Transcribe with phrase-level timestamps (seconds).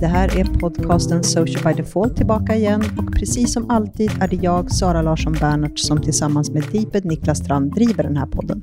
[0.00, 4.36] Det här är podcasten Social by Default tillbaka igen och precis som alltid är det
[4.36, 8.62] jag, Sara Larsson Bernhardt, som tillsammans med Deeped Niklas Strand driver den här podden.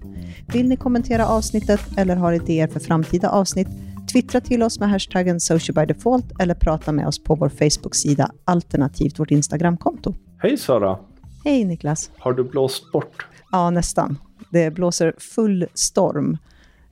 [0.54, 3.68] Vill ni kommentera avsnittet eller har idéer för framtida avsnitt?
[4.12, 8.32] Twittra till oss med hashtaggen Social by Default eller prata med oss på vår Facebook-sida
[8.46, 10.14] alternativt vårt Instagramkonto.
[10.38, 11.00] Hej Sara!
[11.46, 12.12] Hej Niklas!
[12.18, 13.26] Har du blåst bort?
[13.52, 14.18] Ja, nästan.
[14.50, 16.38] Det blåser full storm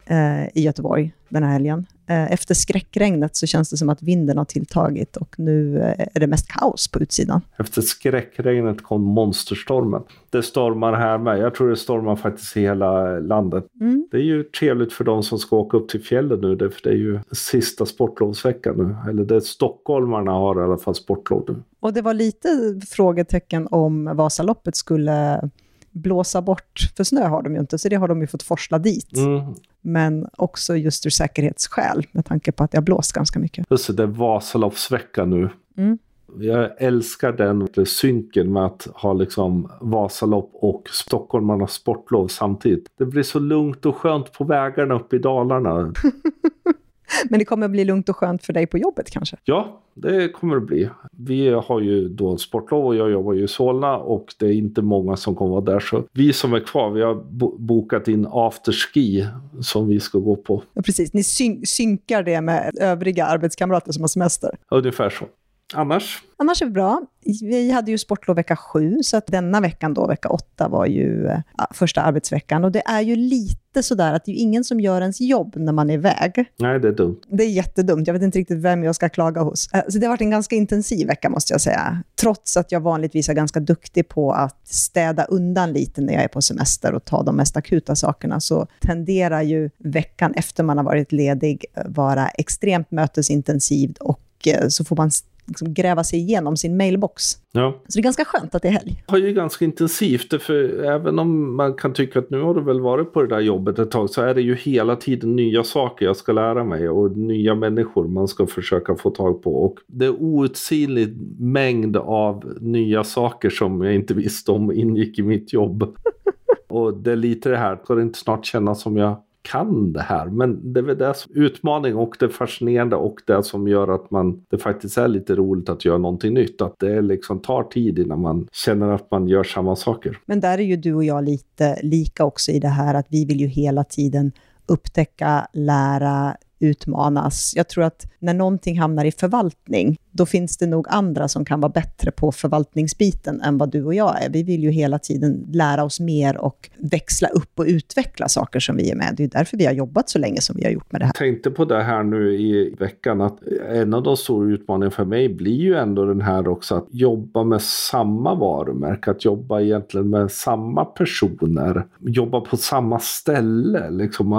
[0.05, 1.85] eh, i Göteborg den här helgen.
[2.07, 6.19] Eh, efter skräckregnet så känns det som att vinden har tilltagit och nu eh, är
[6.19, 7.41] det mest kaos på utsidan.
[7.57, 10.03] Efter skräckregnet kom monsterstormen.
[10.29, 11.39] Det stormar här med.
[11.39, 13.65] Jag tror det stormar faktiskt i hela landet.
[13.81, 14.07] Mm.
[14.11, 16.89] Det är ju trevligt för de som ska åka upp till fjällen nu, för det
[16.89, 19.09] är ju sista sportlovsveckan nu.
[19.09, 21.55] Eller det stockholmarna har i alla fall sportlov nu.
[21.79, 22.49] Och det var lite
[22.89, 25.49] frågetecken om Vasaloppet skulle
[25.93, 28.79] blåsa bort, för snö har de ju inte, så det har de ju fått forsla
[28.79, 29.17] dit.
[29.17, 29.53] Mm.
[29.81, 33.65] Men också just ur säkerhetsskäl, med tanke på att det har blåst ganska mycket.
[33.69, 35.49] Just det, är Vasaloppsvecka nu.
[35.77, 35.97] Mm.
[36.39, 42.87] Jag älskar den synken med att ha liksom Vasalopp och stockholmarnas sportlov samtidigt.
[42.97, 45.93] Det blir så lugnt och skönt på vägarna uppe i Dalarna.
[47.29, 49.37] Men det kommer att bli lugnt och skönt för dig på jobbet kanske?
[49.43, 50.89] Ja, det kommer att bli.
[51.11, 54.81] Vi har ju då sportlov och jag jobbar ju i Solna och det är inte
[54.81, 55.79] många som kommer vara där.
[55.79, 57.15] Så vi som är kvar, vi har
[57.59, 59.27] bokat in afterski
[59.61, 60.63] som vi ska gå på.
[60.73, 64.57] Ja, precis, ni syn synkar det med övriga arbetskamrater som har semester?
[64.71, 65.25] Ungefär så.
[65.73, 66.23] Annars?
[66.37, 67.01] Annars är det bra.
[67.41, 71.37] Vi hade ju sportlov vecka sju, så att denna veckan då, vecka åtta, var ju
[71.57, 72.63] ja, första arbetsveckan.
[72.63, 75.73] Och det är ju lite sådär att det är ingen som gör ens jobb när
[75.73, 76.45] man är iväg.
[76.59, 77.19] Nej, det är dumt.
[77.27, 78.07] Det är jättedumt.
[78.07, 79.73] Jag vet inte riktigt vem jag ska klaga hos.
[79.73, 82.03] Eh, så det har varit en ganska intensiv vecka, måste jag säga.
[82.21, 86.27] Trots att jag vanligtvis är ganska duktig på att städa undan lite när jag är
[86.27, 90.85] på semester och ta de mest akuta sakerna, så tenderar ju veckan efter man har
[90.85, 95.11] varit ledig vara extremt mötesintensiv och eh, så får man
[95.45, 97.23] liksom gräva sig igenom sin mailbox.
[97.51, 97.81] Ja.
[97.87, 99.03] Så det är ganska skönt att det är helg.
[99.05, 102.61] Det har ju ganska intensivt, för även om man kan tycka att nu har du
[102.61, 105.63] väl varit på det där jobbet ett tag, så är det ju hela tiden nya
[105.63, 109.63] saker jag ska lära mig och nya människor man ska försöka få tag på.
[109.65, 115.23] Och det är outsinlig mängd av nya saker som jag inte visste om ingick i
[115.23, 115.95] mitt jobb.
[116.69, 120.01] och det är lite det här, ska det inte snart kännas som jag kan det
[120.01, 120.25] här.
[120.25, 124.11] Men det är väl det som utmaning och det fascinerande och det som gör att
[124.11, 126.61] man, det faktiskt är lite roligt att göra någonting nytt.
[126.61, 130.19] Att det liksom tar tid innan man känner att man gör samma saker.
[130.25, 133.25] Men där är ju du och jag lite lika också i det här att vi
[133.25, 134.31] vill ju hela tiden
[134.65, 137.53] upptäcka, lära, utmanas.
[137.55, 141.61] Jag tror att när någonting hamnar i förvaltning, då finns det nog andra som kan
[141.61, 144.29] vara bättre på förvaltningsbiten än vad du och jag är.
[144.29, 148.77] Vi vill ju hela tiden lära oss mer och växla upp och utveckla saker som
[148.77, 149.13] vi är med.
[149.17, 151.11] Det är därför vi har jobbat så länge som vi har gjort med det här.
[151.19, 155.05] Jag tänkte på det här nu i veckan, att en av de stora utmaningarna för
[155.05, 160.09] mig blir ju ändå den här också att jobba med samma varumärke, att jobba egentligen
[160.09, 163.89] med samma personer, jobba på samma ställe.
[163.89, 164.29] Liksom.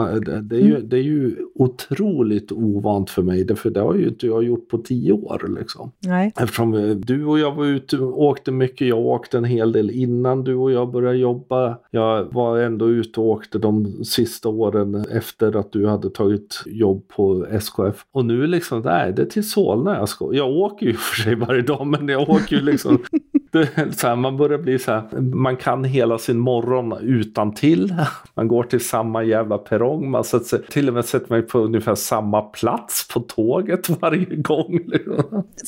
[0.43, 0.89] Det, är ju, mm.
[0.89, 2.14] det är ju otroligt
[2.53, 5.57] ovant för mig, för det har ju inte jag gjort på tio år.
[5.59, 5.93] Liksom.
[6.01, 6.33] Nej.
[6.37, 9.91] Eftersom eh, du och jag var ute och åkte mycket, jag åkte en hel del
[9.91, 11.79] innan du och jag började jobba.
[11.91, 17.09] Jag var ändå ute och åkte de sista åren efter att du hade tagit jobb
[17.09, 18.07] på SKF.
[18.13, 20.35] Och nu liksom, nej, det är till Solna jag ska.
[20.35, 22.99] Jag åker ju för sig varje dag, men jag åker ju liksom
[23.97, 27.95] så här, man börjar bli så här, man kan hela sin morgon utan till.
[28.35, 31.59] Man går till samma jävla perrong, man sätter sig, till och med sätter mig på
[31.59, 34.81] ungefär samma plats på tåget varje gång.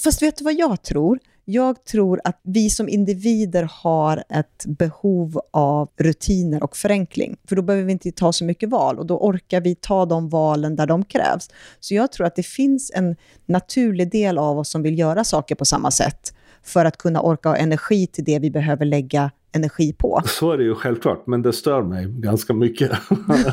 [0.05, 1.19] Fast vet du vad jag tror?
[1.45, 7.37] Jag tror att vi som individer har ett behov av rutiner och förenkling.
[7.49, 10.29] För då behöver vi inte ta så mycket val och då orkar vi ta de
[10.29, 11.51] valen där de krävs.
[11.81, 13.17] Så jag tror att det finns en
[13.47, 16.33] naturlig del av oss som vill göra saker på samma sätt
[16.67, 20.21] för att kunna orka ha energi till det vi behöver lägga energi på.
[20.27, 22.91] Så är det ju självklart, men det stör mig ganska mycket.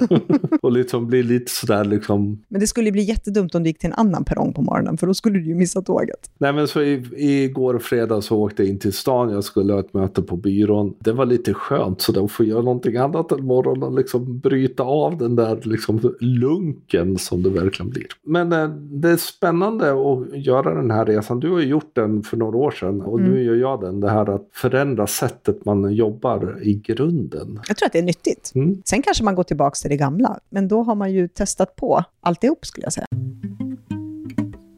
[0.62, 2.44] och liksom blir lite sådär liksom...
[2.48, 5.08] Men det skulle bli jättedumt om du gick till en annan perrong på morgonen, för
[5.08, 6.32] då skulle du ju missa tåget.
[6.38, 7.04] Nej, men så i,
[7.44, 10.96] igår fredag så åkte jag in till stan, jag skulle ha ett möte på byrån.
[11.00, 14.40] Det var lite skönt, så då får jag göra någonting annat än morgonen och liksom
[14.40, 18.06] bryta av den där liksom lunken som det verkligen blir.
[18.26, 21.40] Men eh, det är spännande att göra den här resan.
[21.40, 23.32] Du har ju gjort den för några år sedan och mm.
[23.32, 24.00] nu gör jag den.
[24.00, 27.60] Det här att förändra sättet man jobbar i grunden.
[27.68, 28.52] Jag tror att det är nyttigt.
[28.56, 28.82] Mm.
[28.86, 32.04] Sen kanske man går tillbaka till det gamla, men då har man ju testat på
[32.22, 33.06] alltihop skulle jag säga.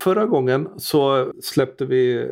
[0.03, 2.29] Förra gången så släppte vi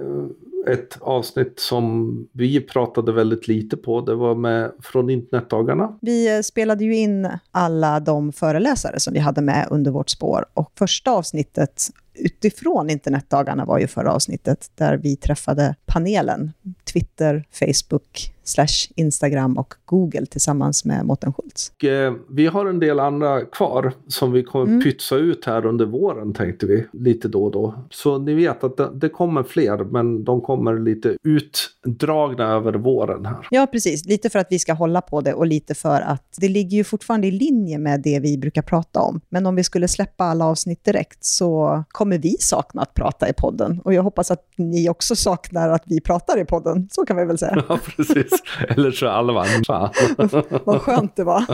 [0.68, 4.02] ett avsnitt som vi pratade väldigt lite på.
[4.02, 5.98] Det var med från internetdagarna.
[6.02, 10.46] Vi eh, spelade ju in alla de föreläsare som vi hade med under vårt spår
[10.54, 16.52] och första avsnittet utifrån internetdagarna var ju förra avsnittet, där vi träffade panelen,
[16.94, 21.84] Twitter, Facebook, slash Instagram och Google tillsammans med Mårten Schultz.
[21.84, 24.82] Eh, vi har en del andra kvar som vi kommer mm.
[24.82, 27.76] pytsa ut här under våren tänkte vi, lite då och då.
[27.90, 33.26] Så ni vet att det, det kommer fler, men de kommer lite utdragna över våren
[33.26, 33.48] här.
[33.52, 34.06] Ja, precis.
[34.06, 36.84] Lite för att vi ska hålla på det och lite för att det ligger ju
[36.84, 39.22] fortfarande i linje med det vi brukar prata om.
[39.30, 43.34] Men om vi skulle släppa alla avsnitt direkt så kommer vi sakna att prata i
[43.34, 43.82] podden.
[43.84, 46.88] Och jag hoppas att ni också saknar att vi pratar i podden.
[46.92, 47.64] Så kan vi väl säga.
[47.70, 48.32] Ja, precis.
[48.70, 49.46] Eller så Alva.
[50.66, 51.46] Vad skönt det var.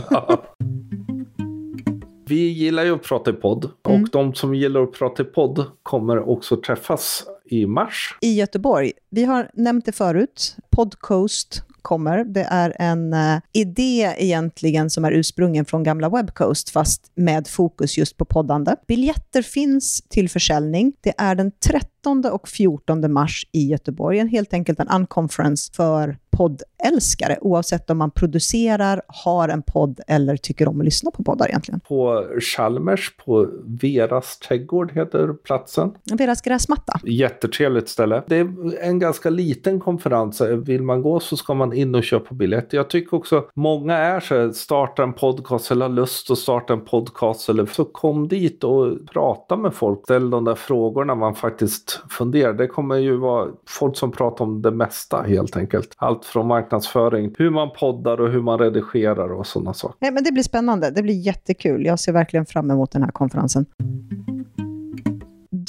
[2.26, 3.70] Vi gillar ju att prata i podd.
[3.88, 4.02] Mm.
[4.02, 8.16] Och de som gillar att prata i podd kommer också träffas i mars.
[8.20, 8.92] I Göteborg.
[9.10, 10.56] Vi har nämnt det förut.
[10.70, 12.24] Podcoast kommer.
[12.24, 17.98] Det är en uh, idé egentligen som är ursprungen från gamla Webcoast, fast med fokus
[17.98, 18.76] just på poddande.
[18.88, 20.92] Biljetter finns till försäljning.
[21.00, 25.72] Det är den 30 13 och 14 mars i Göteborg, en helt enkelt en unconference
[25.74, 31.24] för poddälskare, oavsett om man producerar, har en podd eller tycker om att lyssna på
[31.24, 31.80] poddar egentligen.
[31.80, 33.48] På Chalmers, på
[33.82, 35.94] Veras trädgård heter platsen.
[36.12, 37.00] Veras gräsmatta.
[37.04, 38.22] Jättetrevligt ställe.
[38.26, 40.40] Det är en ganska liten konferens.
[40.40, 42.72] Vill man gå så ska man in och köpa biljett.
[42.72, 46.72] Jag tycker också många är så här, starta en podcast eller har lust att starta
[46.72, 50.00] en podcast eller så kom dit och prata med folk.
[50.04, 52.52] Ställ de där frågorna man faktiskt funderar.
[52.52, 55.94] Det kommer ju vara folk som pratar om det mesta helt enkelt.
[55.96, 59.96] Allt från marknadsföring, hur man poddar och hur man redigerar och sådana saker.
[60.00, 60.90] Nej, men det blir spännande.
[60.90, 61.86] Det blir jättekul.
[61.86, 63.66] Jag ser verkligen fram emot den här konferensen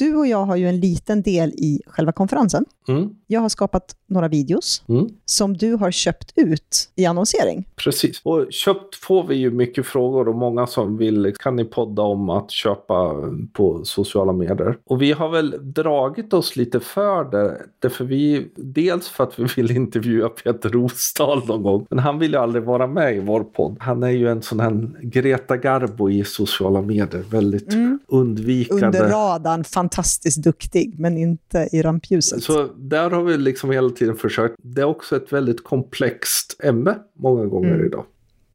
[0.01, 2.65] du och jag har ju en liten del i själva konferensen.
[2.87, 3.09] Mm.
[3.31, 5.09] Jag har skapat några videos mm.
[5.25, 7.65] som du har köpt ut i annonsering.
[7.75, 8.21] Precis.
[8.23, 12.29] Och köpt får vi ju mycket frågor och många som vill, kan ni podda om
[12.29, 13.15] att köpa
[13.53, 14.77] på sociala medier?
[14.85, 17.61] Och vi har väl dragit oss lite för det.
[17.79, 22.31] Därför vi, dels för att vi vill intervjua Peter Rosdahl någon gång, men han vill
[22.31, 23.77] ju aldrig vara med i vår podd.
[23.79, 27.99] Han är ju en sån här Greta Garbo i sociala medier, väldigt mm.
[28.07, 28.85] undvikande.
[28.85, 32.43] Under radarn, fantastiskt duktig, men inte i rampljuset.
[32.43, 34.55] Så där har vi liksom hela tiden försökt.
[34.57, 37.85] Det är också ett väldigt komplext ämne många gånger mm.
[37.85, 38.05] idag.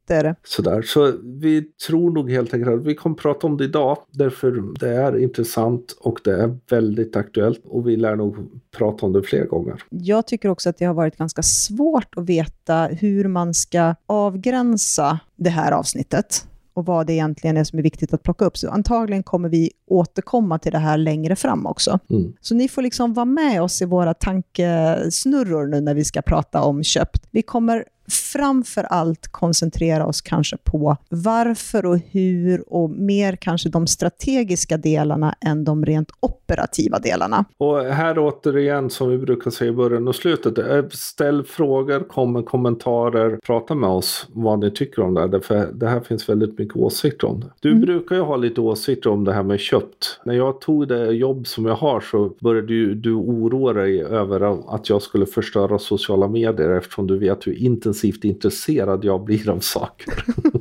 [0.07, 0.35] Det är det.
[0.45, 0.83] Sådär.
[0.83, 3.99] Så vi tror nog helt enkelt att vi kommer prata om det idag.
[4.11, 7.61] Därför det är intressant och det är väldigt aktuellt.
[7.65, 8.37] Och vi lär nog
[8.77, 9.83] prata om det fler gånger.
[9.89, 15.21] Jag tycker också att det har varit ganska svårt att veta hur man ska avgränsa
[15.37, 16.47] det här avsnittet
[16.77, 18.57] och vad det egentligen är som är viktigt att plocka upp.
[18.57, 21.99] Så antagligen kommer vi återkomma till det här längre fram också.
[22.11, 22.33] Mm.
[22.41, 26.63] Så ni får liksom vara med oss i våra tankesnurror nu när vi ska prata
[26.63, 27.27] om köpt.
[27.31, 33.87] Vi kommer framför allt koncentrera oss kanske på varför och hur och mer kanske de
[33.87, 37.45] strategiska delarna än de rent operativa delarna.
[37.59, 42.47] Och här återigen som vi brukar säga i början och slutet, ställ frågor, kom med
[42.47, 46.59] kommentarer, prata med oss vad ni tycker om det här, för det här finns väldigt
[46.59, 47.47] mycket åsikter om det.
[47.61, 47.81] Du mm.
[47.81, 50.21] brukar ju ha lite åsikter om det här med köpt.
[50.25, 54.75] När jag tog det jobb som jag har så började du, du oroa dig över
[54.75, 59.49] att jag skulle förstöra sociala medier eftersom du vet hur intensivt intensivt intresserad jag blir
[59.49, 60.15] av saker.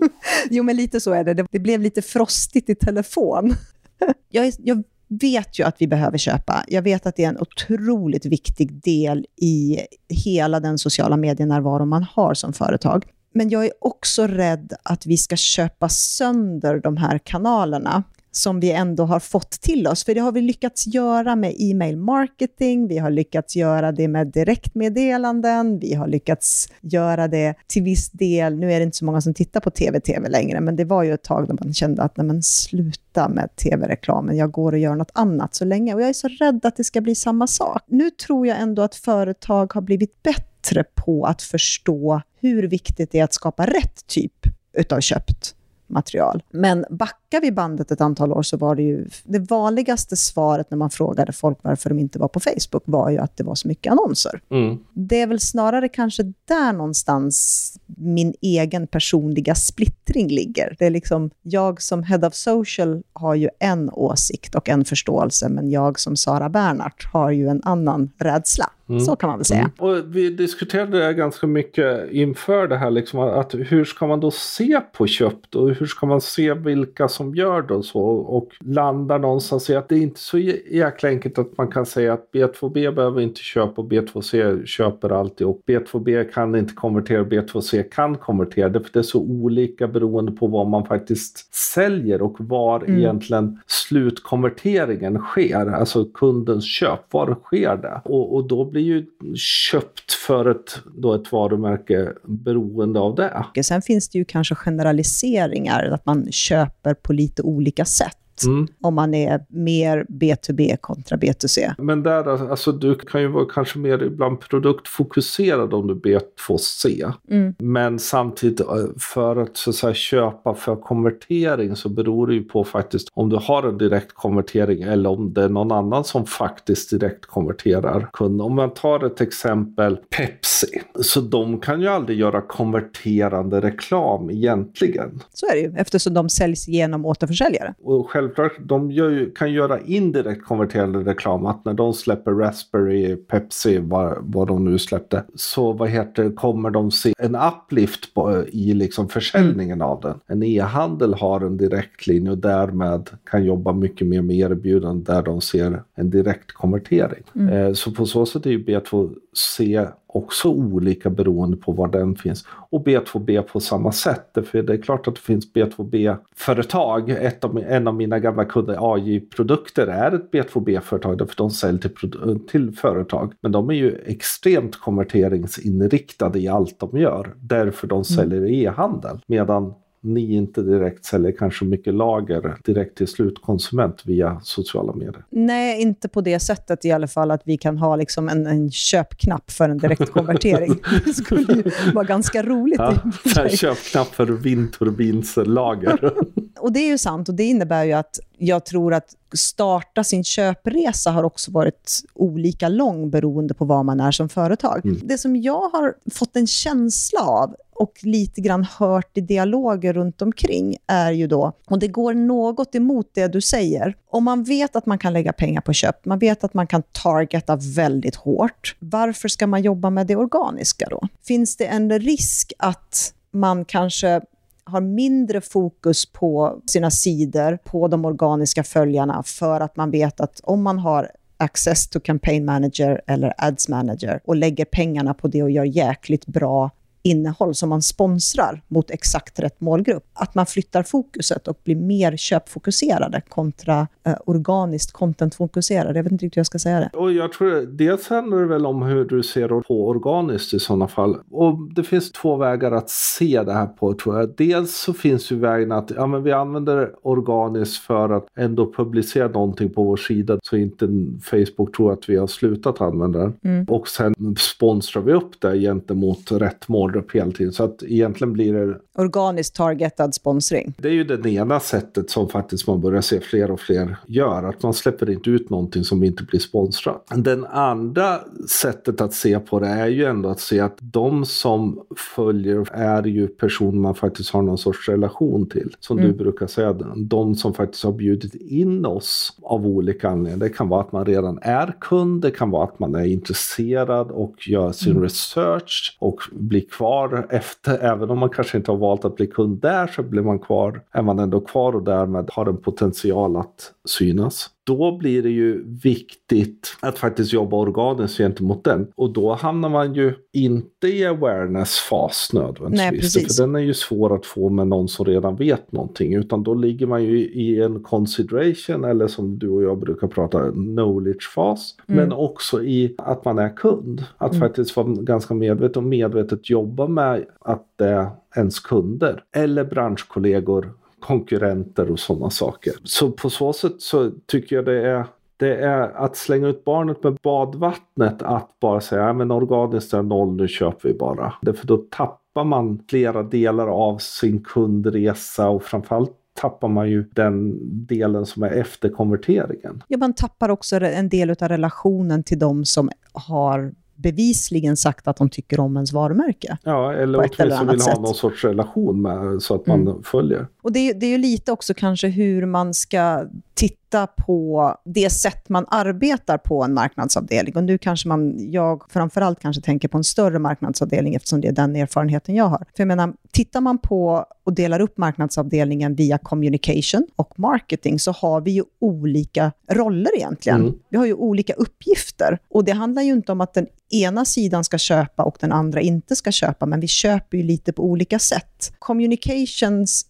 [0.50, 1.34] jo, men lite så är det.
[1.52, 3.54] Det, blev lite frostigt i telefon.
[4.30, 6.64] jag, jag vet ju att vi behöver köpa.
[6.68, 12.04] Jag vet att det är en otroligt viktig del i hela den sociala medienärvaro man
[12.04, 13.06] har som företag.
[13.34, 18.04] Men jag är också rädd att vi ska köpa sönder de här kanalerna
[18.38, 20.04] som vi ändå har fått till oss.
[20.04, 24.28] För det har vi lyckats göra med e-mail marketing, vi har lyckats göra det med
[24.28, 29.22] direktmeddelanden, vi har lyckats göra det till viss del, nu är det inte så många
[29.22, 32.18] som tittar på tv-tv längre, men det var ju ett tag när man kände att
[32.18, 35.94] nej men sluta med tv-reklamen, jag går och gör något annat så länge.
[35.94, 37.84] Och jag är så rädd att det ska bli samma sak.
[37.88, 43.20] Nu tror jag ändå att företag har blivit bättre på att förstå hur viktigt det
[43.20, 45.56] är att skapa rätt typ utav köpt
[45.88, 46.44] material.
[46.52, 50.78] Men backar vi bandet ett antal år så var det ju det vanligaste svaret när
[50.78, 53.68] man frågade folk varför de inte var på Facebook var ju att det var så
[53.68, 54.42] mycket annonser.
[54.50, 54.78] Mm.
[54.94, 60.76] Det är väl snarare kanske där någonstans min egen personliga splittring ligger.
[60.80, 65.50] Det är liksom, jag som head of social har ju en åsikt och en förståelse,
[65.50, 68.70] men jag som Sara Bernhardt har ju en annan rädsla.
[68.90, 69.00] Mm.
[69.00, 69.60] Så kan man väl säga.
[69.60, 69.72] Mm.
[69.78, 74.32] Och vi diskuterade det ganska mycket inför det här, liksom, att hur ska man då
[74.32, 78.50] se på köpt och hur ska man se vilka som gör det och så och
[78.60, 80.38] landar någonstans i att det är inte så
[80.72, 85.48] jäkla enkelt att man kan säga att B2B behöver inte köpa och B2C köper alltid
[85.48, 88.70] och B2B kan inte konvertera, B2C kan konvertera.
[88.70, 93.00] Det, för det är så olika beroende på vad man faktiskt säljer och var mm.
[93.00, 98.02] egentligen slutkonverteringen sker, alltså kundens köp, var sker det?
[98.04, 99.06] Och, och då blir ju
[99.36, 103.64] köpt för ett, då ett varumärke beroende av det.
[103.64, 108.18] Sen finns det ju kanske generaliseringar, att man köper på lite olika sätt.
[108.44, 108.68] Mm.
[108.82, 111.74] Om man är mer B2B kontra B2C.
[111.78, 117.14] Men där, alltså du kan ju vara kanske mer ibland produktfokuserad om du är B2C.
[117.30, 117.56] Mm.
[117.60, 118.68] Men samtidigt eh,
[119.00, 123.30] för att, så att säga, köpa för konvertering så beror det ju på faktiskt om
[123.30, 128.10] du har en direkt konvertering eller om det är någon annan som faktiskt direkt konverterar
[128.14, 128.42] kunden.
[128.42, 130.82] Om man tar ett exempel Pepsi.
[131.02, 135.22] Så de kan ju aldrig göra konverterande reklam egentligen.
[135.34, 137.74] Så är det ju eftersom de säljs genom återförsäljare.
[137.84, 141.46] Och självklart, de ju, kan göra indirekt konverterande reklam.
[141.46, 146.70] Att när de släpper Raspberry, Pepsi, vad, vad de nu släppte, så vad heter, kommer
[146.70, 150.20] de se en uplift på, i liksom försäljningen av den.
[150.28, 155.42] En e-handel har en direktlinje och därmed kan jobba mycket mer med erbjudanden där de
[155.42, 157.24] ser en direkt konvertering.
[157.36, 157.50] Mm.
[157.50, 162.46] Eh, så på så sätt är ju B2C också olika beroende på var den finns.
[162.70, 164.38] Och B2B på samma sätt.
[164.46, 167.10] För det är klart att det finns B2B-företag.
[167.46, 172.72] av, en av mina gamla kunder, AJ-produkter, är ett B2B-företag därför de säljer till, till
[172.72, 173.34] företag.
[173.42, 177.34] Men de är ju extremt konverteringsinriktade i allt de gör.
[177.42, 178.04] Därför de mm.
[178.04, 178.54] säljer mm.
[178.54, 179.20] e-handel.
[179.28, 179.74] Medan
[180.06, 185.26] ni inte direkt säljer kanske mycket lager direkt till slutkonsument via sociala medier?
[185.30, 188.72] Nej, inte på det sättet i alla fall att vi kan ha liksom en, en
[188.72, 190.76] köpknapp för en direktkonvertering.
[191.06, 192.80] det skulle ju vara ganska roligt.
[192.80, 196.14] Ja, en köpknapp för vindturbinslager.
[196.60, 200.24] och det är ju sant och det innebär ju att jag tror att starta sin
[200.24, 204.86] köpresa har också varit olika lång beroende på vad man är som företag.
[204.86, 205.00] Mm.
[205.04, 210.22] Det som jag har fått en känsla av och lite grann hört i dialoger runt
[210.22, 214.76] omkring är ju då, och det går något emot det du säger, om man vet
[214.76, 218.76] att man kan lägga pengar på köp, man vet att man kan targeta väldigt hårt,
[218.80, 221.08] varför ska man jobba med det organiska då?
[221.28, 224.22] Finns det en risk att man kanske
[224.66, 230.40] har mindre fokus på sina sidor, på de organiska följarna, för att man vet att
[230.44, 235.44] om man har access to campaign manager eller ads manager och lägger pengarna på det
[235.44, 236.72] och gör jäkligt bra
[237.06, 240.04] innehåll som man sponsrar mot exakt rätt målgrupp.
[240.14, 246.00] Att man flyttar fokuset och blir mer köpfokuserade kontra eh, organiskt contentfokuserade.
[246.00, 246.90] Jag vet inte riktigt hur jag ska säga det.
[246.94, 250.88] Och jag tror dels handlar det väl om hur du ser på organiskt i sådana
[250.88, 251.18] fall.
[251.32, 254.34] Och det finns två vägar att se det här på tror jag.
[254.38, 259.28] Dels så finns ju vägen att ja, men vi använder organiskt för att ändå publicera
[259.28, 260.90] någonting på vår sida så inte
[261.24, 263.34] Facebook tror att vi har slutat använda den.
[263.44, 263.66] Mm.
[263.66, 267.54] Och sen sponsrar vi upp det gentemot rätt mål upp hela tiden.
[267.54, 268.78] Så att egentligen blir det...
[268.98, 270.74] Organiskt targetad sponsring.
[270.78, 274.44] Det är ju det ena sättet som faktiskt man börjar se fler och fler gör.
[274.44, 277.08] Att man släpper inte ut någonting som inte blir sponsrat.
[277.16, 278.20] Den andra
[278.62, 281.82] sättet att se på det är ju ändå att se att de som
[282.16, 285.76] följer är ju personer man faktiskt har någon sorts relation till.
[285.80, 286.12] Som mm.
[286.12, 290.48] du brukar säga, de som faktiskt har bjudit in oss av olika anledningar.
[290.48, 294.12] Det kan vara att man redan är kund, det kan vara att man är intresserad
[294.12, 295.04] och gör sin mm.
[295.04, 299.28] research och blir kvar kvar efter, även om man kanske inte har valt att bli
[299.28, 303.38] kund där så blir man kvar, är man ändå kvar och därmed har en potential
[303.38, 308.88] att synas då blir det ju viktigt att faktiskt jobba organiskt gentemot den.
[308.96, 313.16] Och då hamnar man ju inte i awareness-fas nödvändigtvis.
[313.16, 316.16] Nej, för den är ju svår att få med någon som redan vet någonting.
[316.16, 320.52] Utan då ligger man ju i en consideration eller som du och jag brukar prata
[320.52, 321.76] knowledge-fas.
[321.88, 322.00] Mm.
[322.00, 324.04] Men också i att man är kund.
[324.18, 324.48] Att mm.
[324.48, 330.74] faktiskt vara ganska medveten och medvetet jobba med att det är ens kunder eller branschkollegor
[331.06, 332.74] konkurrenter och sådana saker.
[332.84, 335.06] Så på så sätt så tycker jag det är
[335.38, 340.36] det är att slänga ut barnet med badvattnet att bara säga att organiskt är noll,
[340.36, 341.34] nu köper vi bara.
[341.42, 347.58] Därför då tappar man flera delar av sin kundresa och framförallt tappar man ju den
[347.86, 349.84] delen som är efter konverteringen.
[349.88, 355.18] Ja, man tappar också en del av relationen till de som har bevisligen sagt att
[355.18, 356.58] de tycker om ens varumärke.
[356.64, 357.94] Ja, eller åtminstone vill sätt.
[357.94, 360.04] ha någon sorts relation med så att man mm.
[360.04, 360.48] följer.
[360.66, 365.50] Och det, det är ju lite också kanske hur man ska titta på det sätt
[365.50, 367.56] man arbetar på en marknadsavdelning.
[367.56, 371.52] Och nu kanske man, jag framförallt kanske tänker på en större marknadsavdelning eftersom det är
[371.52, 372.58] den erfarenheten jag har.
[372.58, 378.12] För jag menar, tittar man på och delar upp marknadsavdelningen via communication och marketing så
[378.12, 380.62] har vi ju olika roller egentligen.
[380.62, 380.74] Mm.
[380.90, 382.40] Vi har ju olika uppgifter.
[382.50, 385.82] Och det handlar ju inte om att den ena sidan ska köpa och den andra
[385.82, 388.74] inte ska köpa, men vi köper ju lite på olika sätt.
[388.80, 390.06] Communications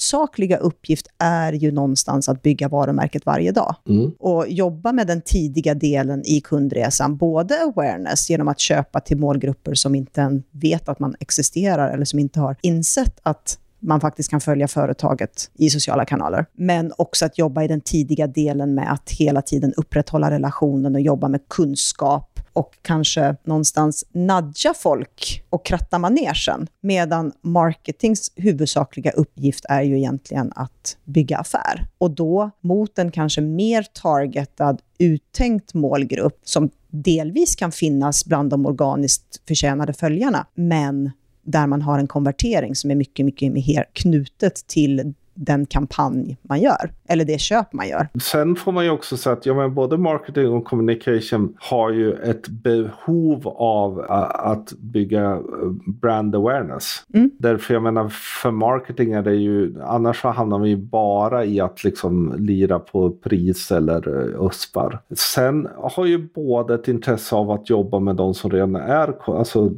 [0.00, 4.12] huvudsakliga uppgift är ju någonstans att bygga varumärket varje dag mm.
[4.18, 9.74] och jobba med den tidiga delen i kundresan, både awareness genom att köpa till målgrupper
[9.74, 14.40] som inte vet att man existerar eller som inte har insett att man faktiskt kan
[14.40, 16.46] följa företaget i sociala kanaler.
[16.52, 21.00] Men också att jobba i den tidiga delen med att hela tiden upprätthålla relationen och
[21.00, 26.66] jobba med kunskap och kanske någonstans nudga folk och kratta manegen.
[26.80, 31.86] Medan marketings huvudsakliga uppgift är ju egentligen att bygga affär.
[31.98, 38.66] Och då mot en kanske mer targetad, uttänkt målgrupp som delvis kan finnas bland de
[38.66, 41.10] organiskt förtjänade följarna, men
[41.42, 46.60] där man har en konvertering som är mycket, mycket mer knutet till den kampanj man
[46.60, 48.08] gör, eller det köp man gör.
[48.22, 52.12] Sen får man ju också säga att ja, men både marketing och communication har ju
[52.12, 55.40] ett behov av att bygga eh,
[55.86, 57.04] brand awareness.
[57.14, 57.30] Mm.
[57.38, 58.08] Därför jag menar,
[58.42, 62.78] för marketing är det ju, annars så hamnar vi ju bara i att liksom lira
[62.78, 64.08] på pris eller
[64.46, 64.98] USPar.
[65.16, 69.70] Sen har ju båda ett intresse av att jobba med de som redan är alltså,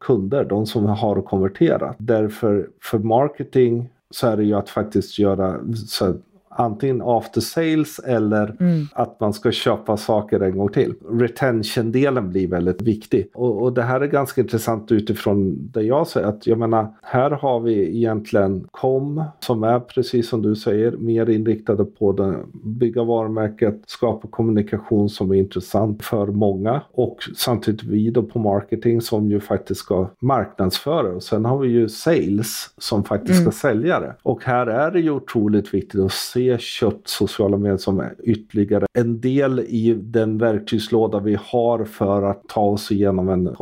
[0.00, 1.96] kunder, de som har konverterat.
[1.98, 6.16] Därför för marketing så är det ju att faktiskt göra så
[6.56, 8.86] antingen after sales eller mm.
[8.92, 10.94] att man ska köpa saker en gång till.
[11.10, 13.30] Retention-delen blir väldigt viktig.
[13.34, 16.26] Och, och, det här är ganska intressant utifrån det jag säger.
[16.26, 21.30] Att jag menar, här har vi egentligen kom som är precis som du säger mer
[21.30, 28.10] inriktade på att bygga varumärket, skapa kommunikation som är intressant för många och samtidigt vi
[28.10, 31.08] då på marketing som ju faktiskt ska marknadsföra.
[31.08, 33.52] Och sen har vi ju sales som faktiskt mm.
[33.52, 34.14] ska sälja det.
[34.22, 39.20] Och här är det ju otroligt viktigt att se kött sociala medier som ytterligare en
[39.20, 43.56] del i den verktygslåda vi har för att ta oss igenom en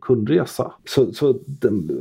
[0.00, 0.72] kundresa.
[0.84, 1.38] Så, så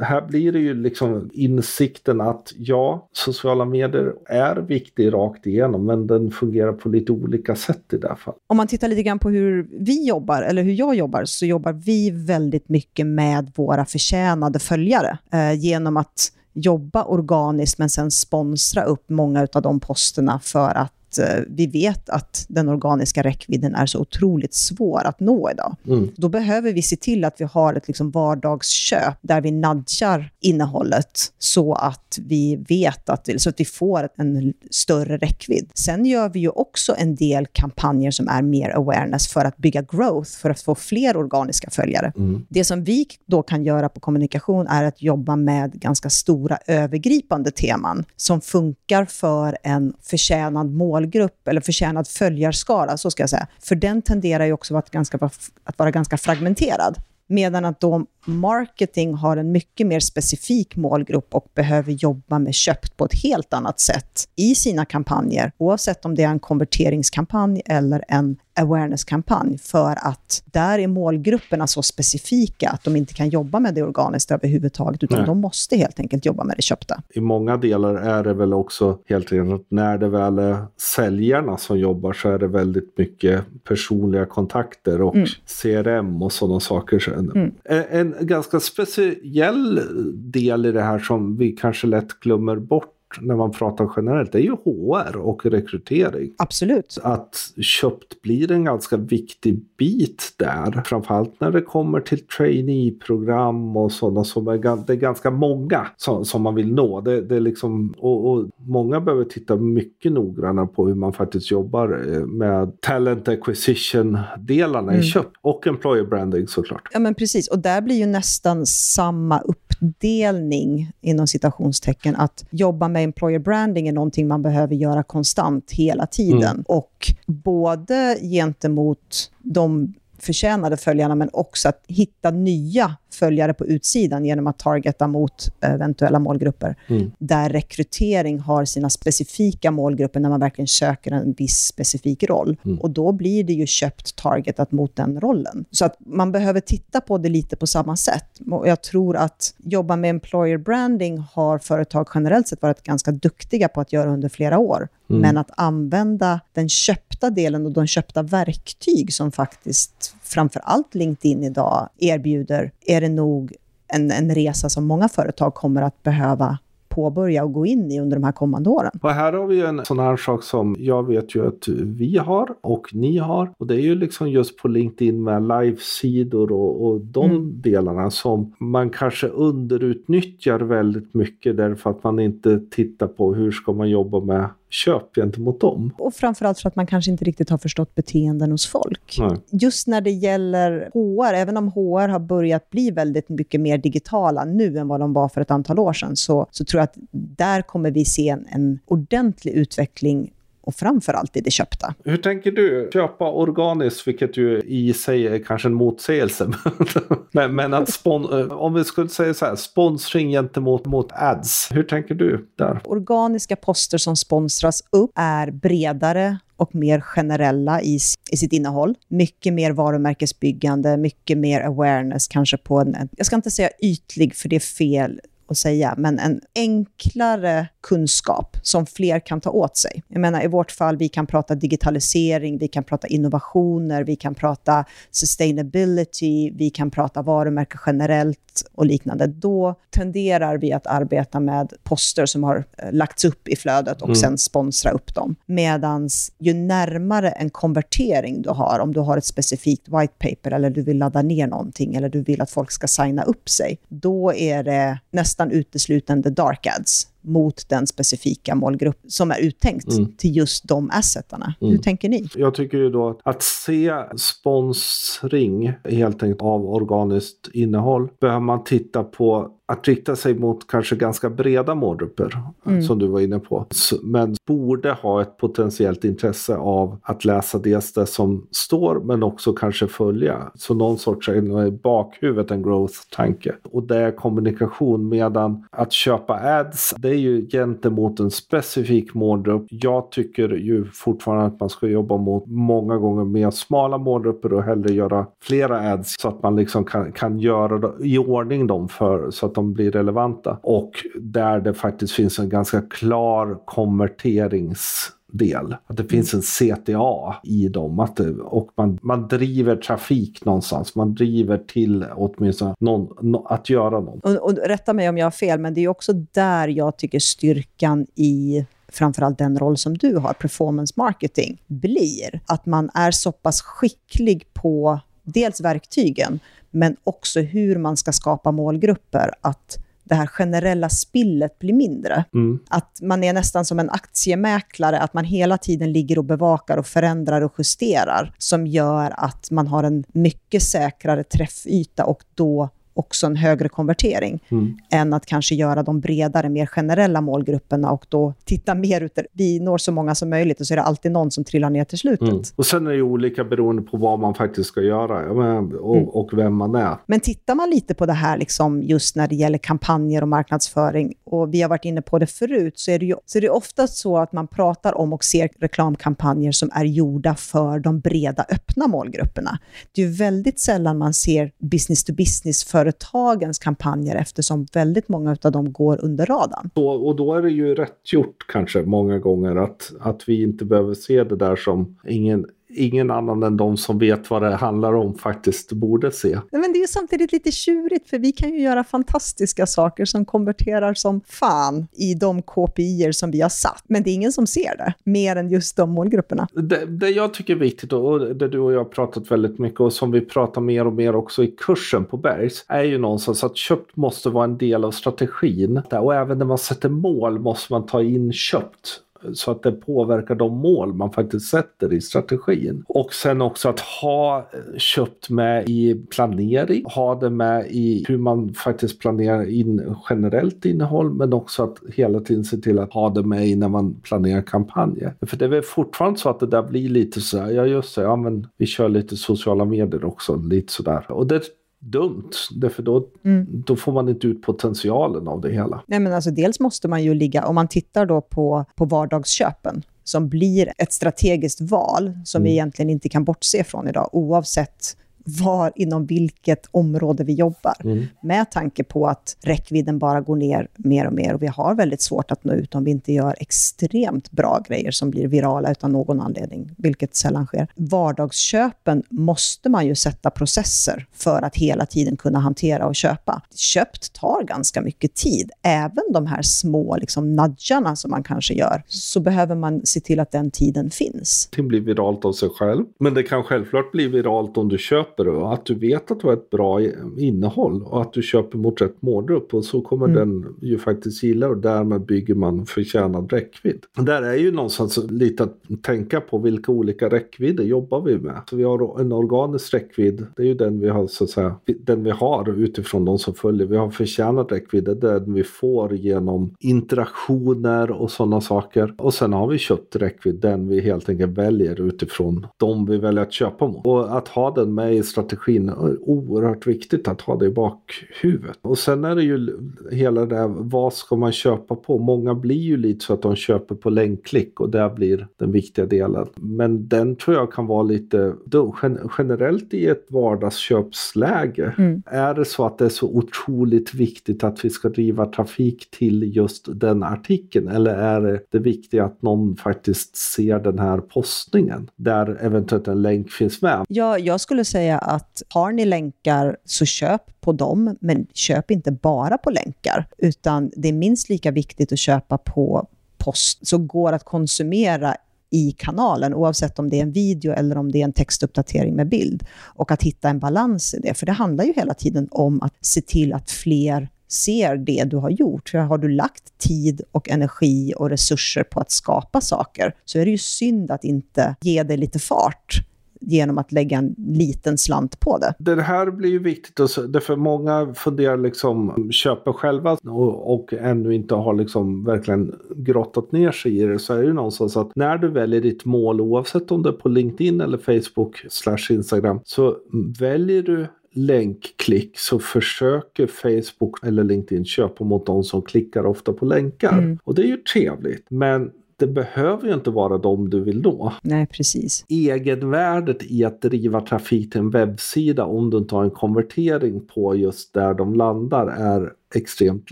[0.02, 6.08] här blir det ju liksom insikten att ja, sociala medier är viktig rakt igenom, men
[6.08, 8.40] den fungerar på lite olika sätt i det här fallet.
[8.48, 11.74] Om man tittar lite grann på hur vi jobbar, eller hur jag jobbar, så jobbar
[11.74, 18.84] vi väldigt mycket med våra förtjänade följare eh, genom att jobba organiskt men sen sponsra
[18.84, 23.86] upp många av de posterna för att Eh, vi vet att den organiska räckvidden är
[23.86, 25.76] så otroligt svår att nå idag.
[25.88, 26.12] Mm.
[26.16, 31.34] Då behöver vi se till att vi har ett liksom vardagsköp där vi nudgar innehållet
[31.40, 35.72] så att vi vet att, så att vi får en större räckvidd.
[35.74, 39.82] Sen gör vi ju också en del kampanjer som är mer awareness för att bygga
[39.82, 42.14] growth, för att få fler organiska följare.
[42.18, 42.46] Mm.
[42.50, 47.52] Det som vi då kan göra på kommunikation är att jobba med ganska stora övergripande
[47.52, 53.48] teman som funkar för en förtjänad mål målgrupp eller förtjänad följarskara, så ska jag säga.
[53.60, 55.20] För den tenderar ju också att, ganska,
[55.64, 56.98] att vara ganska fragmenterad.
[57.28, 62.98] Medan att då marketing har en mycket mer specifik målgrupp och behöver jobba med köpt
[62.98, 68.04] på ett helt annat sätt i sina kampanjer, oavsett om det är en konverteringskampanj eller
[68.08, 73.74] en awareness-kampanj, för att där är målgrupperna så specifika att de inte kan jobba med
[73.74, 75.28] det organiskt överhuvudtaget, utan Nej.
[75.28, 77.02] de måste helt enkelt jobba med det köpta.
[77.10, 81.80] I många delar är det väl också helt enkelt när det väl är säljarna som
[81.80, 85.28] jobbar så är det väldigt mycket personliga kontakter och mm.
[85.62, 87.14] CRM och sådana saker.
[87.36, 87.52] Mm.
[87.90, 89.82] En, ganska speciell
[90.14, 94.38] del i det här som vi kanske lätt glömmer bort när man pratar generellt, det
[94.38, 96.32] är ju HR och rekrytering.
[96.38, 96.98] Absolut.
[97.04, 100.84] Att köpt blir en ganska viktig bit där.
[100.86, 106.26] Framförallt när det kommer till traineeprogram och sådana som är, det är ganska många som,
[106.26, 107.02] som man vill nå.
[107.02, 111.52] Det, det är liksom, och, och, många behöver titta mycket noggrannare på hur man faktiskt
[111.52, 115.02] jobbar eh, med talent acquisition-delarna mm.
[115.02, 116.90] i köp och employer branding såklart.
[116.94, 119.40] Ja men precis, och där blir ju nästan samma
[119.82, 126.08] uppdelning inom citationstecken att jobba med employer branding är någonting man behöver göra konstant hela
[126.08, 126.44] tiden.
[126.44, 126.64] Mm.
[126.68, 134.48] Och både gentemot de förtjänade följarna, men också att hitta nya följare på utsidan genom
[134.48, 136.76] att targeta mot eventuella målgrupper.
[136.88, 137.12] Mm.
[137.18, 142.58] Där rekrytering har sina specifika målgrupper när man verkligen söker en viss specifik roll.
[142.66, 142.80] Mm.
[142.80, 145.66] Och då blir det ju köpt targetat mot den rollen.
[145.72, 148.40] Så att man behöver titta på det lite på samma sätt.
[148.52, 153.68] Och jag tror att jobba med employer branding har företag generellt sett varit ganska duktiga
[153.68, 154.88] på att göra under flera år.
[155.10, 155.22] Mm.
[155.22, 161.44] Men att använda den köpta delen och de köpta verktyg som faktiskt framför allt LinkedIn
[161.44, 163.54] idag erbjuder, är det nog
[163.88, 166.58] en, en resa som många företag kommer att behöva
[166.92, 168.92] påbörja och gå in i under de här kommande åren.
[169.02, 172.56] Och här har vi en sån här sak som jag vet ju att vi har
[172.62, 173.54] och ni har.
[173.58, 177.62] Och det är ju liksom just på LinkedIn med livesidor och, och de mm.
[177.62, 183.74] delarna som man kanske underutnyttjar väldigt mycket därför att man inte tittar på hur ska
[183.74, 185.94] man jobba med köp gentemot dem.
[185.98, 189.18] Och framförallt för att man kanske inte riktigt har förstått beteenden hos folk.
[189.20, 189.38] Nej.
[189.52, 194.46] Just när det gäller HR, även om HR har börjat bli väldigt mycket mer digitala
[194.46, 196.98] nu än vad de var för ett antal år sedan, så, så tror jag att
[197.12, 200.32] där kommer vi se en, en ordentlig utveckling
[200.62, 201.94] och framför allt i det köpta.
[202.06, 202.90] Hur tänker du?
[202.94, 206.52] Köpa organiskt, vilket ju i sig är kanske en motsägelse.
[207.32, 211.70] men, men att spon eh, om vi skulle säga så här, sponsring gentemot mot ads.
[211.72, 212.82] Hur tänker du där?
[212.84, 218.00] Organiska poster som sponsras upp är bredare och mer generella i,
[218.32, 218.96] i sitt innehåll.
[219.08, 224.50] Mycket mer varumärkesbyggande, mycket mer awareness kanske på en, jag ska inte säga ytlig för
[224.50, 225.20] det är fel
[225.52, 230.04] att säga, men en enklare kunskap som fler kan ta åt sig.
[230.08, 234.36] Jag menar, i vårt fall, vi kan prata digitalisering, vi kan prata innovationer, vi kan
[234.36, 239.28] prata sustainability, vi kan prata varumärke generellt och liknande.
[239.28, 244.08] Då tenderar vi att arbeta med poster som har eh, lagts upp i flödet och
[244.08, 244.16] mm.
[244.16, 245.36] sen sponsra upp dem.
[245.46, 250.70] Medan ju närmare en konvertering du har, om du har ett specifikt white paper eller
[250.70, 254.34] du vill ladda ner någonting eller du vill att folk ska signa upp sig, då
[254.34, 260.12] är det nästan uteslutande dark ads mot den specifika målgrupp som är uttänkt mm.
[260.18, 261.54] till just de assetarna.
[261.62, 261.72] Mm.
[261.72, 262.28] Hur tänker ni?
[262.36, 269.04] Jag tycker ju då att se sponsring helt enkelt av organiskt innehåll behöver man titta
[269.04, 272.82] på att rikta sig mot kanske ganska breda målgrupper mm.
[272.82, 273.66] som du var inne på.
[274.04, 279.54] Men borde ha ett potentiellt intresse av att läsa dels det som står men också
[279.54, 280.52] kanske följa.
[280.56, 283.54] Så någon sorts i bakhuvudet en growth-tanke.
[283.72, 289.66] Och det är kommunikation medan att köpa ads det är ju gentemot en specifik målgrupp.
[289.70, 294.64] Jag tycker ju fortfarande att man ska jobba mot många gånger mer smala målgrupper och
[294.64, 299.32] hellre göra flera ads så att man liksom kan, kan göra i ordning dem för
[299.32, 300.58] så att de blir relevanta.
[300.64, 305.76] Och där det faktiskt finns en ganska klar konverteringsdel.
[305.88, 308.00] Att det finns en CTA i dem.
[308.00, 310.96] Att det, och man, man driver trafik någonstans.
[310.96, 314.26] Man driver till åtminstone någon, no, att göra något.
[314.26, 317.20] Och, och rätta mig om jag har fel, men det är också där jag tycker
[317.20, 322.42] styrkan i framförallt den roll som du har, performance marketing, blir.
[322.46, 326.40] Att man är så pass skicklig på dels verktygen,
[326.72, 332.24] men också hur man ska skapa målgrupper, att det här generella spillet blir mindre.
[332.34, 332.60] Mm.
[332.70, 336.88] Att man är nästan som en aktiemäklare, att man hela tiden ligger och bevakar och
[336.88, 343.28] förändrar och justerar, som gör att man har en mycket säkrare träffyta och då också
[343.28, 344.78] en högre konvertering mm.
[344.92, 349.20] än att kanske göra de bredare, mer generella målgrupperna och då titta mer ut.
[349.34, 351.84] Vi når så många som möjligt och så är det alltid någon som trillar ner
[351.84, 352.30] till slutet.
[352.30, 352.42] Mm.
[352.56, 356.10] Och sen är det olika beroende på vad man faktiskt ska göra och, mm.
[356.10, 356.98] och vem man är.
[357.06, 361.14] Men tittar man lite på det här liksom just när det gäller kampanjer och marknadsföring
[361.24, 363.50] och vi har varit inne på det förut, så är det ju så är det
[363.50, 368.46] oftast så att man pratar om och ser reklamkampanjer som är gjorda för de breda,
[368.50, 369.60] öppna målgrupperna.
[369.92, 375.10] Det är ju väldigt sällan man ser business to business för företagens kampanjer eftersom väldigt
[375.10, 376.70] många av dem går under radarn.
[376.74, 380.66] Och, och då är det ju rätt gjort kanske många gånger att, att vi inte
[380.66, 384.94] behöver se det där som ingen ingen annan än de som vet vad det handlar
[384.94, 386.38] om faktiskt borde se.
[386.52, 390.94] Men det är samtidigt lite tjurigt, för vi kan ju göra fantastiska saker som konverterar
[390.94, 393.84] som fan i de KPI som vi har satt.
[393.88, 396.48] Men det är ingen som ser det, mer än just de målgrupperna.
[396.54, 399.80] Det, det jag tycker är viktigt, och det du och jag har pratat väldigt mycket
[399.80, 403.44] och som vi pratar mer och mer också i kursen på Bergs, är ju någonstans
[403.44, 405.82] att köpt måste vara en del av strategin.
[405.92, 409.02] Och även när man sätter mål måste man ta in köpt
[409.34, 412.84] så att det påverkar de mål man faktiskt sätter i strategin.
[412.88, 418.18] Och sen också att ha eh, köpt med i planering, ha det med i hur
[418.18, 423.10] man faktiskt planerar in generellt innehåll men också att hela tiden se till att ha
[423.10, 425.14] det med i när man planerar kampanjer.
[425.22, 427.96] För det är väl fortfarande så att det där blir lite så här, ja just
[427.96, 431.12] det, ja men vi kör lite sociala medier också, lite sådär.
[431.12, 431.42] Och det
[431.82, 433.64] dumt, därför då, mm.
[433.66, 435.84] då får man inte ut potentialen av det hela.
[435.88, 439.84] Nej, men alltså, dels måste man ju ligga, om man tittar då på, på vardagsköpen,
[440.04, 442.46] som blir ett strategiskt val som mm.
[442.46, 447.76] vi egentligen inte kan bortse från idag, oavsett var inom vilket område vi jobbar.
[447.84, 448.06] Mm.
[448.22, 452.02] Med tanke på att räckvidden bara går ner mer och mer och vi har väldigt
[452.02, 455.92] svårt att nå ut om vi inte gör extremt bra grejer som blir virala utan
[455.92, 457.68] någon anledning, vilket sällan sker.
[457.76, 463.42] Vardagsköpen måste man ju sätta processer för att hela tiden kunna hantera och köpa.
[463.56, 465.52] Köpt tar ganska mycket tid.
[465.62, 470.20] Även de här små liksom, nudgarna som man kanske gör, så behöver man se till
[470.20, 471.50] att den tiden finns.
[471.56, 475.11] Det blir viralt av sig själv, men det kan självklart bli viralt om du köper
[475.12, 476.82] köper och att du vet att du har ett bra
[477.18, 480.18] innehåll och att du köper mot rätt målgrupp och så kommer mm.
[480.42, 483.86] den ju faktiskt gilla och därmed bygger man förtjänad räckvidd.
[483.96, 488.42] Där är ju någonstans lite att tänka på vilka olika räckvidder jobbar vi med.
[488.50, 491.56] Så vi har en organisk räckvidd, det är ju den vi har så att säga,
[491.66, 493.68] den vi har utifrån de som följer.
[493.68, 498.96] Vi har förtjänad räckvidd, det är den vi får genom interaktioner och sådana saker.
[498.98, 503.22] Och sen har vi köpt räckvidd, den vi helt enkelt väljer utifrån de vi väljer
[503.22, 503.86] att köpa mot.
[503.86, 508.58] Och att ha den med i strategin är oerhört viktigt att ha det i bakhuvudet.
[508.62, 509.60] Och sen är det ju
[509.92, 511.98] hela det här, vad ska man köpa på?
[511.98, 515.86] Många blir ju lite så att de köper på länkklick och där blir den viktiga
[515.86, 516.28] delen.
[516.36, 518.76] Men den tror jag kan vara lite, då,
[519.18, 522.04] generellt i ett vardagsköpsläge, mm.
[522.06, 526.36] är det så att det är så otroligt viktigt att vi ska driva trafik till
[526.36, 527.68] just den artikeln?
[527.68, 533.02] Eller är det det viktiga att någon faktiskt ser den här postningen där eventuellt en
[533.02, 533.86] länk finns med?
[533.88, 538.72] Ja, jag skulle säga säga att har ni länkar så köp på dem, men köp
[538.72, 543.88] inte bara på länkar, utan det är minst lika viktigt att köpa på post som
[543.88, 545.16] går att konsumera
[545.50, 549.10] i kanalen, oavsett om det är en video eller om det är en textuppdatering med
[549.10, 549.44] bild.
[549.78, 552.74] Och att hitta en balans i det, för det handlar ju hela tiden om att
[552.82, 555.70] se till att fler ser det du har gjort.
[555.70, 560.26] För har du lagt tid och energi och resurser på att skapa saker, så är
[560.26, 562.91] det ju synd att inte ge det lite fart
[563.22, 565.54] genom att lägga en liten slant på det.
[565.60, 566.76] Det här blir ju viktigt,
[567.10, 573.52] därför många funderar liksom, köper själva och, och ännu inte har liksom verkligen grottat ner
[573.52, 576.72] sig i det, så är det ju någonstans att när du väljer ditt mål, oavsett
[576.72, 579.78] om det är på LinkedIn eller Facebook slash Instagram, så
[580.20, 586.46] väljer du länkklick så försöker Facebook eller LinkedIn köpa mot de som klickar ofta på
[586.46, 586.98] länkar.
[586.98, 587.20] Mm.
[587.24, 588.26] Och det är ju trevligt.
[588.30, 591.14] Men det behöver ju inte vara dem du vill nå.
[591.22, 592.06] Nej, precis.
[592.10, 597.36] Egenvärdet i att driva trafik till en webbsida om du inte har en konvertering på
[597.36, 599.92] just där de landar är extremt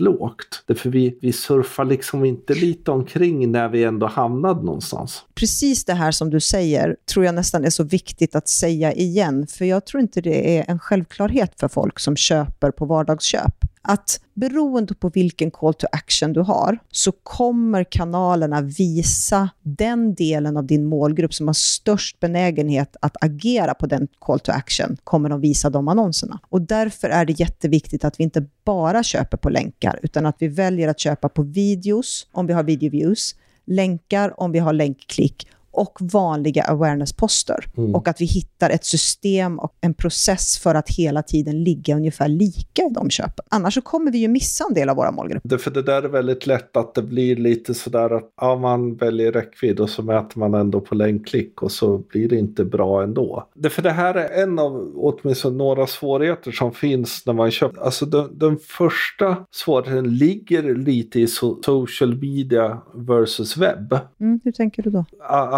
[0.00, 0.64] lågt.
[0.66, 5.24] Därför vi, vi surfar liksom inte lite omkring när vi ändå hamnade någonstans.
[5.34, 9.46] Precis det här som du säger tror jag nästan är så viktigt att säga igen,
[9.46, 13.54] för jag tror inte det är en självklarhet för folk som köper på vardagsköp.
[13.82, 20.56] Att beroende på vilken call to action du har, så kommer kanalerna visa den delen
[20.56, 25.28] av din målgrupp som har störst benägenhet att agera på den call to action, kommer
[25.28, 26.40] de visa de annonserna.
[26.48, 30.48] Och därför är det jätteviktigt att vi inte bara köper på länkar, utan att vi
[30.48, 35.48] väljer att köpa på videos, om vi har video views, länkar om vi har länkklick
[35.70, 37.64] och vanliga awareness-poster.
[37.76, 37.94] Mm.
[37.94, 42.28] Och att vi hittar ett system och en process för att hela tiden ligga ungefär
[42.28, 43.44] lika i de köpen.
[43.48, 45.58] Annars så kommer vi ju missa en del av våra målgrupper.
[45.58, 49.32] För det där är väldigt lätt att det blir lite sådär att ja, man väljer
[49.32, 53.48] räckvidd och så mäter man ändå på länkklick och så blir det inte bra ändå.
[53.70, 57.80] För det här är en av åtminstone några svårigheter som finns när man köper.
[57.80, 63.98] Alltså den, den första svårigheten ligger lite i so social media versus webb.
[64.20, 65.04] Mm, hur tänker du då?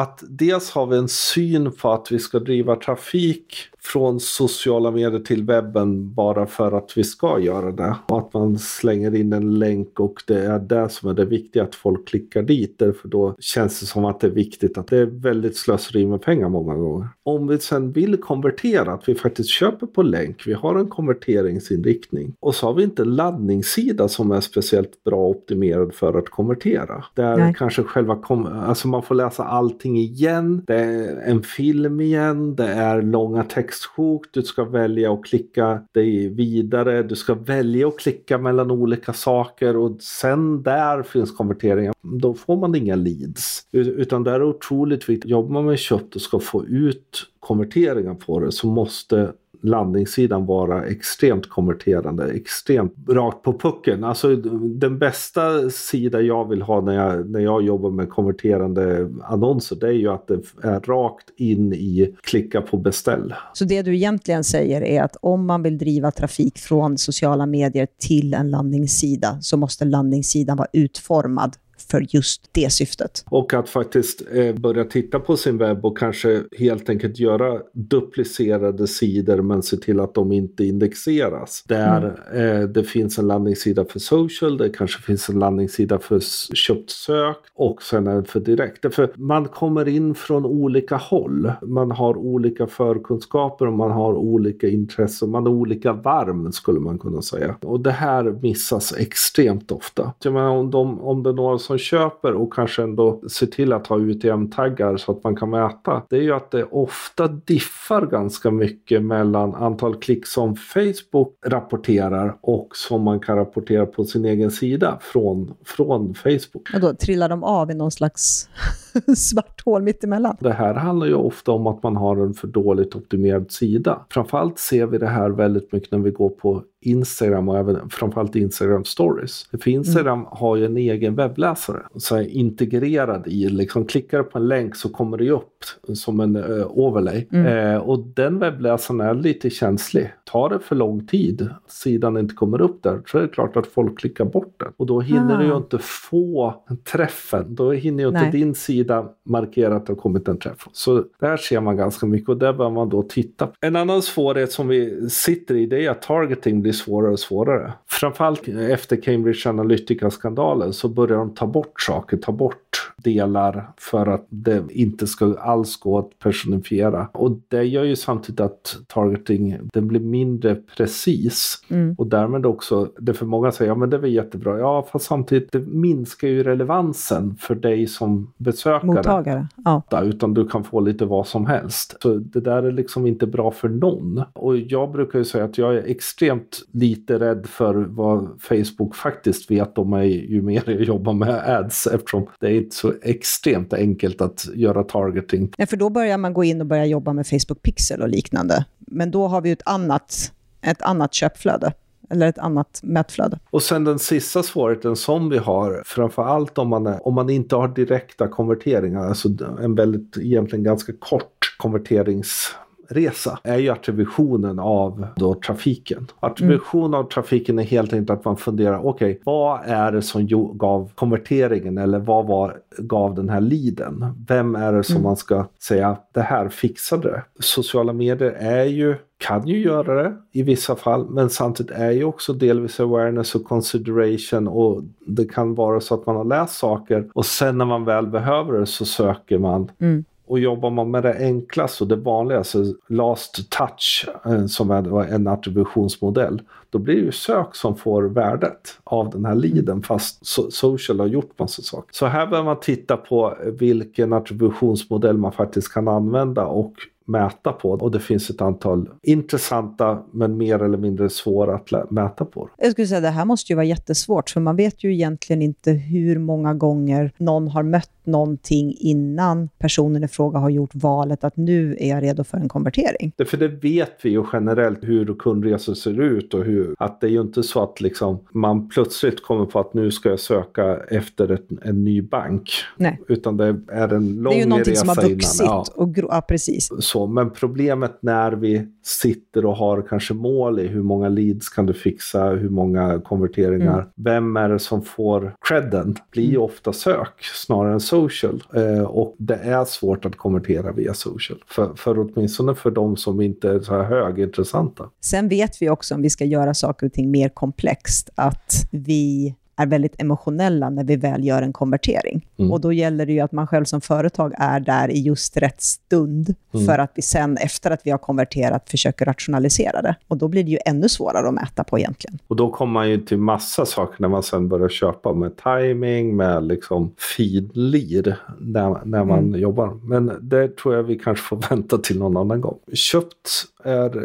[0.03, 5.21] Att dels har vi en syn på att vi ska driva trafik från sociala medier
[5.21, 7.97] till webben bara för att vi ska göra det.
[8.07, 11.63] Och att man slänger in en länk och det är det som är det viktiga,
[11.63, 12.79] att folk klickar dit.
[12.79, 16.23] Därför då känns det som att det är viktigt att det är väldigt slöseri med
[16.23, 17.09] pengar många gånger.
[17.23, 22.35] Om vi sen vill konvertera, att vi faktiskt köper på länk, vi har en konverteringsinriktning
[22.41, 27.05] och så har vi inte en laddningssida som är speciellt bra optimerad för att konvertera.
[27.15, 27.55] Där Nej.
[27.59, 28.19] kanske själva,
[28.67, 30.63] alltså man får läsa allting någonting igen.
[30.67, 32.57] Det är en film igen.
[32.57, 34.27] Det är långa textsjok.
[34.31, 37.03] Du ska välja och klicka dig vidare.
[37.03, 41.95] Du ska välja och klicka mellan olika saker och sen där finns konverteringen.
[42.03, 43.67] Då får man inga leads.
[43.73, 45.31] Utan det är otroligt viktigt.
[45.31, 50.85] Jobbar man med kött och ska få ut konverteringar på det så måste landningssidan vara
[50.85, 54.05] extremt konverterande, extremt rakt på pucken.
[54.05, 59.77] Alltså den bästa sida jag vill ha när jag, när jag jobbar med konverterande annonser
[59.77, 63.35] det är ju att det är rakt in i klicka på beställ.
[63.53, 67.87] Så det du egentligen säger är att om man vill driva trafik från sociala medier
[68.01, 71.57] till en landningssida så måste landningssidan vara utformad
[71.91, 73.25] för just det syftet.
[73.27, 78.87] Och att faktiskt eh, börja titta på sin webb och kanske helt enkelt göra duplicerade
[78.87, 81.65] sidor men se till att de inte indexeras.
[81.69, 82.63] Där mm.
[82.63, 86.21] eh, det finns en landningssida för social, det kanske finns en landningssida för
[86.55, 88.95] köpt sök och sen en för direkt.
[88.95, 91.53] För man kommer in från olika håll.
[91.63, 95.31] Man har olika förkunskaper och man har olika intressen.
[95.31, 97.57] Man har olika varm skulle man kunna säga.
[97.61, 100.13] Och det här missas extremt ofta.
[100.23, 103.73] Jag menar, om, de, om det är några som köper och kanske ändå ser till
[103.73, 106.03] att ha UTM-taggar så att man kan mäta.
[106.11, 112.37] Det är ju att det ofta diffar ganska mycket mellan antal klick som Facebook rapporterar
[112.41, 116.75] och som man kan rapportera på sin egen sida från, från Facebook.
[116.75, 118.49] Och då trillar de av i någon slags
[119.17, 120.37] svart hål mittemellan?
[120.41, 124.07] Det här handlar ju ofta om att man har en för dåligt optimerad sida.
[124.11, 128.37] Framförallt ser vi det här väldigt mycket när vi går på Instagram och även framförallt
[128.37, 129.47] Instagram stories.
[129.51, 130.29] För Instagram mm.
[130.31, 131.62] har ju en egen webbläsare
[131.97, 136.21] så är integrerad i, liksom klickar du på en länk så kommer det upp som
[136.21, 137.27] en uh, overlay.
[137.33, 137.47] Mm.
[137.47, 140.13] Eh, och den webbläsaren är lite känslig.
[140.33, 143.67] Tar det för lång tid, sidan inte kommer upp där, så är det klart att
[143.67, 144.73] folk klickar bort den.
[144.77, 145.39] Och då hinner ah.
[145.39, 146.55] du ju inte få
[146.93, 147.55] träffen.
[147.55, 148.31] Då hinner ju inte Nej.
[148.31, 150.69] din sida markera att det har kommit en träff.
[150.73, 153.49] Så där ser man ganska mycket och där bör man då titta.
[153.61, 157.19] En annan svårighet som vi sitter i det är att targeting blir blir svårare och
[157.19, 157.73] svårare.
[157.87, 162.62] Framförallt efter Cambridge Analytica-skandalen så börjar de ta bort saker, ta bort
[163.03, 167.09] delar för att det inte ska alls gå att personifiera.
[167.13, 171.95] Och det gör ju samtidigt att targeting den blir mindre precis mm.
[171.99, 175.53] och därmed också, det för många säger ja men det var jättebra, ja fast samtidigt
[175.53, 178.87] det minskar ju relevansen för dig som besökare.
[178.87, 179.83] Mottagare, ja.
[180.03, 181.97] Utan du kan få lite vad som helst.
[182.03, 184.23] Så det där är liksom inte bra för någon.
[184.33, 189.51] Och jag brukar ju säga att jag är extremt lite rädd för vad Facebook faktiskt
[189.51, 193.73] vet om mig ju mer jag jobbar med ads eftersom det är inte så extremt
[193.73, 195.53] enkelt att göra targeting.
[195.57, 198.65] Ja, för då börjar man gå in och börja jobba med Facebook Pixel och liknande.
[198.79, 201.73] Men då har vi ett annat, ett annat köpflöde
[202.11, 203.39] eller ett annat mätflöde.
[203.51, 207.31] Och sen den sista svårigheten som vi har, framför allt om man, är, om man
[207.31, 209.29] inte har direkta konverteringar, alltså
[209.61, 212.55] en väldigt, egentligen ganska kort konverterings
[212.93, 216.07] resa är ju attributionen av då trafiken.
[216.21, 217.01] Attribution mm.
[217.01, 220.27] av trafiken är helt enkelt att man funderar, okej, okay, vad är det som
[220.59, 224.25] gav konverteringen eller vad var, gav den här liden?
[224.29, 225.05] Vem är det som mm.
[225.05, 227.23] man ska säga, det här fixade det?
[227.41, 232.05] Sociala medier är ju kan ju göra det i vissa fall, men samtidigt är ju
[232.05, 237.11] också delvis awareness och consideration och det kan vara så att man har läst saker
[237.15, 240.05] och sen när man väl behöver det så söker man mm.
[240.27, 245.03] Och jobbar man med det enklaste och det vanligaste, alltså last touch, eh, som är
[245.03, 250.27] en attributionsmodell, då blir det ju sök som får värdet av den här leaden fast
[250.53, 251.89] social har gjort massa saker.
[251.93, 256.75] Så här behöver man titta på vilken attributionsmodell man faktiskt kan använda och
[257.13, 257.71] mäta på.
[257.71, 262.49] Och det finns ett antal intressanta men mer eller mindre svåra att mäta på.
[262.59, 265.71] Jag skulle säga det här måste ju vara jättesvårt, för man vet ju egentligen inte
[265.71, 271.37] hur många gånger någon har mött någonting innan personen i fråga har gjort valet att
[271.37, 273.13] nu är jag redo för en konvertering.
[273.27, 277.11] För det vet vi ju generellt hur kundresor ser ut och hur att det är
[277.11, 281.33] ju inte så att liksom man plötsligt kommer på att nu ska jag söka efter
[281.33, 282.51] ett, en ny bank.
[282.77, 283.01] Nej.
[283.09, 284.33] Utan det är en lång resa innan.
[284.33, 285.41] Det är ju någonting som har vuxit.
[285.41, 285.65] Ja.
[285.75, 286.69] Och ja, precis.
[286.79, 291.67] Så, men problemet när vi sitter och har kanske mål i hur många leads kan
[291.67, 293.87] du fixa, hur många konverteringar, mm.
[293.97, 296.43] vem är det som får credden, blir ju mm.
[296.43, 298.43] ofta sök snarare än social.
[298.55, 301.39] Eh, och det är svårt att konvertera via social.
[301.47, 304.91] För, för åtminstone för de som inte är så här högintressanta.
[305.01, 309.35] Sen vet vi också om vi ska göra saker och ting mer komplext, att vi
[309.63, 312.27] är väldigt emotionella när vi väl gör en konvertering.
[312.39, 312.53] Mm.
[312.53, 315.63] Och då gäller det ju att man själv som företag är där i just rätt
[315.63, 316.67] stund, Mm.
[316.67, 319.95] för att vi sen efter att vi har konverterat försöker rationalisera det.
[320.09, 322.19] Och då blir det ju ännu svårare att mäta på egentligen.
[322.29, 326.17] Och då kommer man ju till massa saker när man sen börjar köpa med timing,
[326.17, 329.41] med liksom finlir när, när man Mm.
[329.41, 329.79] jobbar.
[329.83, 332.59] Men det tror jag vi kanske får vänta till någon annan gång.
[332.73, 333.29] Köpt
[333.65, 333.97] är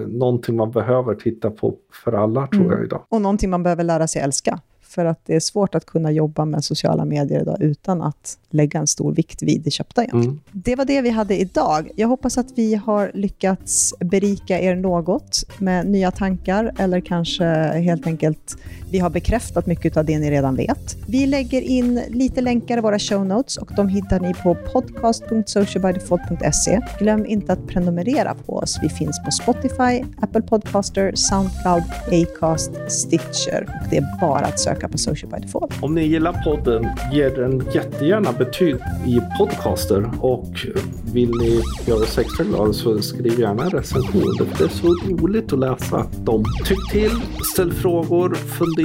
[0.00, 1.74] eh, någonting man behöver titta på
[2.04, 2.72] för alla tror Mm.
[2.76, 3.02] jag idag.
[3.08, 4.60] Och någonting man behöver lära sig älska.
[4.96, 8.78] För att det är svårt att kunna jobba med sociala medier idag utan att lägga
[8.78, 10.04] en stor vikt vid det köpta.
[10.04, 10.40] Mm.
[10.52, 11.90] Det var det vi hade idag.
[11.96, 17.44] Jag hoppas att vi har lyckats berika er något med nya tankar eller kanske
[17.78, 18.56] helt enkelt
[18.90, 20.96] vi har bekräftat mycket av det ni redan vet.
[21.06, 26.80] Vi lägger in lite länkar i våra show notes och de hittar ni på podcast.socialbydefault.se.
[26.98, 28.78] Glöm inte att prenumerera på oss.
[28.82, 31.82] Vi finns på Spotify, Apple Podcaster, Soundcloud,
[32.12, 35.82] Acast, Stitcher och det är bara att söka på Social by Default.
[35.82, 38.76] Om ni gillar podden, ge den jättegärna betyg
[39.06, 40.10] i podcaster.
[40.20, 40.66] Och
[41.12, 44.48] vill ni göra oss extra glada så skriv gärna en recension.
[44.58, 46.44] Det är så roligt att läsa dem.
[46.64, 47.10] Tyck till,
[47.52, 48.75] ställ frågor, fundera,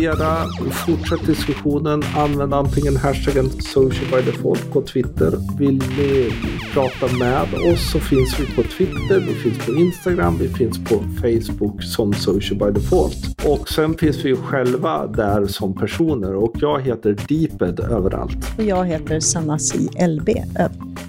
[0.86, 2.04] fortsätt diskussionen.
[2.16, 5.32] Använd antingen hashtaggen socialbydefault på Twitter.
[5.60, 6.32] Vill ni
[6.74, 11.04] prata med oss så finns vi på Twitter, vi finns på Instagram, vi finns på
[11.22, 13.46] Facebook som Social by Default.
[13.46, 18.38] Och sen finns vi själva där som personer och jag heter Deeped överallt.
[18.58, 20.30] Och jag heter Sanasi LB.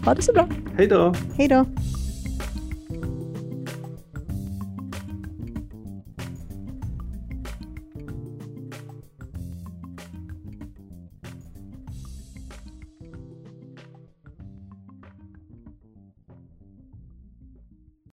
[0.05, 0.49] Ha det så bra.
[0.77, 1.15] Hej då!
[1.37, 1.67] Hej då!